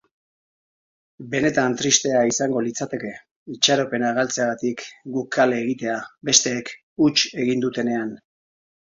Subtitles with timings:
[1.33, 3.11] Benetan tristea izango litzateke
[3.57, 4.81] itxaropena galtzeagatik
[5.19, 5.99] guk kale egitea
[6.31, 6.73] besteek
[7.07, 8.17] huts egin dutenean.